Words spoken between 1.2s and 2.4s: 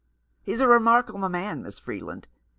man, Miss Freeland.